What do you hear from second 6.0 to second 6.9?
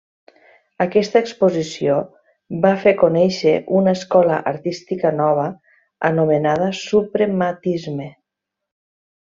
anomenada